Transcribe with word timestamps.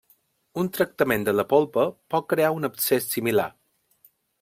Un 0.61 0.71
tractament 0.77 1.27
de 1.29 1.35
la 1.37 1.47
polpa 1.53 1.85
pot 2.15 2.29
crear 2.35 2.51
un 2.59 2.71
abscés 2.71 3.11
similar. 3.15 3.51